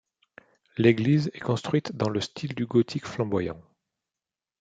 [0.77, 3.61] L'église est construite dans le style du gothique flamboyant.